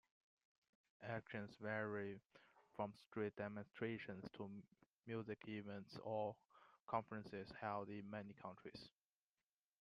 Actions 1.03 1.55
vary 1.61 2.19
from 2.75 2.91
street 2.95 3.35
demonstrations 3.35 4.25
to 4.33 4.49
music 5.05 5.43
events 5.47 5.95
or 6.03 6.35
conferences 6.87 7.51
held 7.61 7.87
in 7.89 8.09
many 8.09 8.33
countries. 8.41 8.89